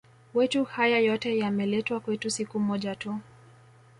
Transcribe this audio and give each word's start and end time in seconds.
wetu 0.33 0.63
haya 0.63 0.99
yote 0.99 1.37
yameletwa 1.37 1.99
kwetu 1.99 2.29
siku 2.31 2.59
moja 2.59 2.95
tu 2.95 3.19